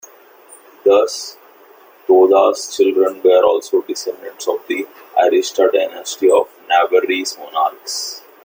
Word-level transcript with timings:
Thus, 0.83 1.37
Toda's 2.07 2.75
children 2.75 3.21
were 3.21 3.43
also 3.43 3.83
descendants 3.83 4.47
of 4.47 4.65
the 4.65 4.87
Arista 5.15 5.71
dynasty 5.71 6.27
of 6.31 6.49
Navarrese 6.67 7.37
monarchs. 7.37 8.23